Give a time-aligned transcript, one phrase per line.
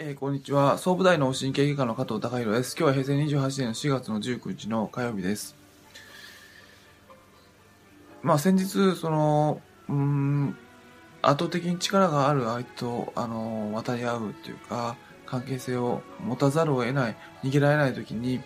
[0.00, 0.78] えー、こんにちは。
[0.78, 2.76] 総武大の神経外科の加藤隆弘です。
[2.78, 5.56] 今日は平成28年の4月の19日の火曜日です。
[8.22, 10.56] まあ先日、その、うん、
[11.20, 14.94] 圧倒的に力がある相手と、あの、渡り合うっていうか、
[15.26, 18.40] 関係性を持たざるを得ない、逃げられない時に、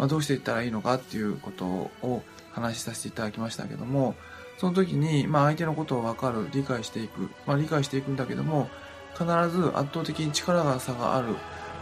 [0.00, 4.16] まあ、どうしていったらいいのかっていうことを話しさせていただきましたけども、
[4.58, 8.68] その時に、まあ相手のことを分かる、理解していく、まあ理解していくんだけども、
[9.18, 11.34] 必ず圧倒的に力が差がある、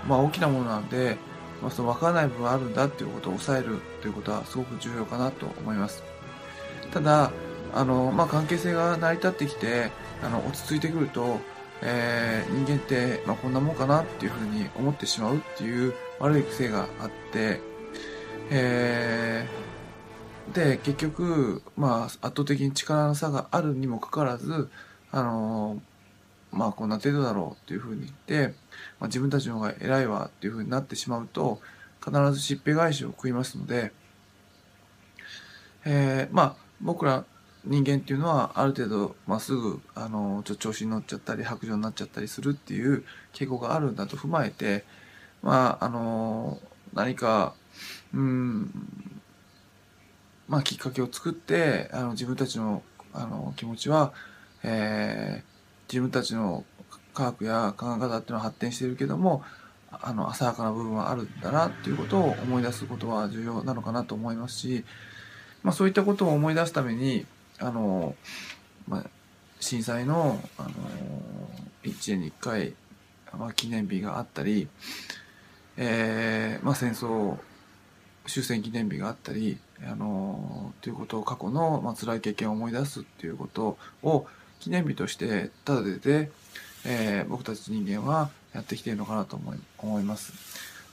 [0.08, 1.18] まあ、大きなものなんで、
[1.60, 6.02] まあ、その分からない部分あるんだっていうことを抑えるということはすごく重要かなと思います。
[6.92, 7.30] ただ、
[7.74, 9.90] あの、まあ、関係性が成り立ってきて、
[10.22, 11.38] あの、落ち着いてくると、
[11.82, 17.60] えー、人間って、まあ、こんなもんかなっていうふうに思ってしまうっていう悪い癖があって、
[18.50, 24.70] えー、で、結局、まあ、圧倒的に力の差があるにもかかわらず、
[25.12, 25.80] あの
[26.52, 28.54] まあこんな程度だろうっていうふうに言って、
[28.98, 31.60] まあ、自分たちの方が偉いわっていうふうになってしまうと
[32.04, 33.92] 必ずしっぺ返しを食いますので、
[35.84, 37.24] えー、まあ僕ら
[37.64, 44.84] 人間っていうのはある程度、まあ、すぐあのちょ調子に乗っちゃったり白状になっちゃったりするっていう傾向があるんだと踏まえて
[45.42, 46.60] まああの
[46.94, 47.54] 何か
[48.14, 48.70] うん
[50.48, 54.12] まあきっかけを作ってあの自分たちのあの気持ちは、
[54.62, 55.55] えー、
[55.88, 56.64] 自分たちの
[57.14, 59.42] 科学や考え方っていうのは発展しているけども
[59.90, 64.84] あの浅はかな部分はあるんだなっていうことを思い出すことは重要なのかなと思いますし、
[65.62, 67.26] まあ、そういったことを思い出すために
[67.58, 68.14] あの、
[68.88, 69.04] まあ、
[69.60, 70.70] 震災のあの
[71.84, 72.74] 1年に1回、
[73.38, 74.68] まあ、記念日があったり、
[75.76, 77.36] えーまあ、戦争
[78.26, 79.58] 終戦記念日があったり
[79.88, 84.26] あのということを過去の、まあ辛い経験を思い出すっていうことを
[84.60, 86.30] 記念日としてただでて、
[86.84, 90.32] えー、僕たち人間はやってきているのかなと思い思います。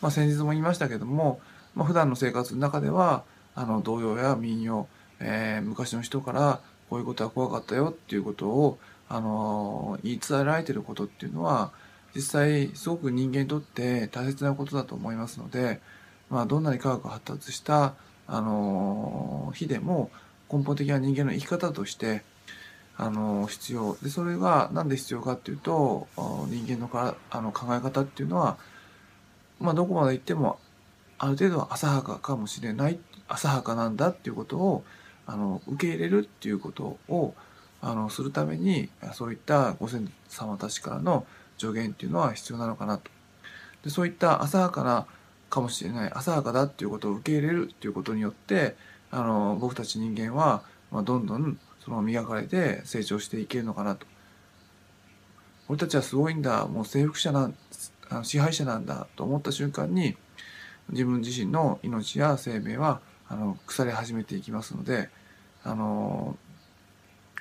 [0.01, 1.39] まあ、先日も言いましたけども、
[1.75, 3.23] まあ、普段の生活の中では
[3.55, 4.87] あの童謡や民謡、
[5.19, 6.59] えー、昔の人から
[6.89, 8.77] こういうことは怖かったよっていうことを、
[9.09, 11.71] あの言い伝えられてることっていうのは
[12.15, 15.79] 実際すごく人間にとって大切なことだと思いますので、
[16.29, 17.93] まあ、どんなに科学が発達した、
[18.27, 20.09] あの日でも
[20.51, 22.23] 根本的な人間の生き方として
[22.97, 26.07] あの必要でそれが何で必要かっていうと
[26.47, 28.57] 人間のかあの考え方っていうのは、
[29.59, 30.59] まあ、どこまで行っても
[31.17, 34.83] ある程度は浅はかかもしれない浅はかなんだっていうことを
[35.25, 37.33] あの受け入れるっていうことを
[37.81, 41.25] あのするためにそういったご先祖様たちからの
[41.57, 43.09] 助言っていうのは必要なのかなと。
[43.83, 45.05] でそういった浅はかな
[45.49, 48.75] かもしれない浅はかだっていうことを受け入れるっていうことによって
[49.11, 54.05] あの僕たち人間は、まあ、どんどんその磨かれて成長していけるのかなと。
[55.67, 57.55] 俺たちはすごいんだ、もう征服者なん
[58.09, 60.15] あの支配者なんだと思った瞬間に
[60.89, 65.09] 自分自身の命や生命はあの腐り始めていきますので、
[65.63, 66.37] あの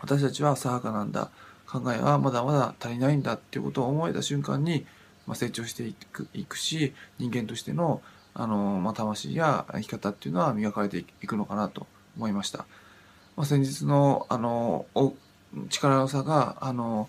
[0.00, 1.30] 私たちは浅はかなんだ
[1.68, 4.86] 考えはまだまだ足りないんだっていうことを思えた瞬間に、
[5.26, 8.02] まあ、成長していくいくし人間としての
[8.34, 11.86] あの、まあ、魂や生き方っていうのは磨かれていくのかなと
[12.16, 12.66] 思いました。
[13.36, 14.86] まあ、先日のあの
[15.68, 17.08] 力の差があの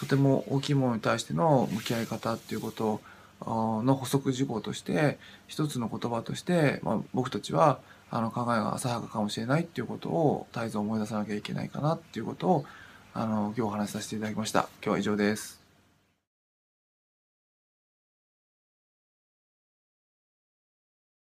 [0.00, 3.00] とても大きいものに対しての向き合い方っていうこと
[3.40, 7.78] の補足事項として一つの言葉として、まあ、僕たちは
[8.10, 12.64] あの考えが浅はかかもしれないっていうことを絶えず思い出さなきゃいけないかなっていうことを
[13.14, 14.68] あの今日お話しさせていただきました。
[14.82, 15.65] 今日は以上です。